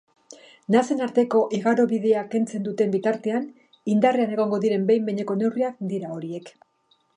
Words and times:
Nasen 0.75 1.03
arteko 1.07 1.41
igarobidea 1.57 2.23
kentzen 2.31 2.65
duten 2.69 2.95
bitartean 2.97 3.45
indarrean 3.95 4.35
egongo 4.39 4.63
diren 4.67 4.91
behin-behineko 4.91 5.39
neurriak 5.45 5.81
dira 5.95 6.15
horiek. 6.19 6.53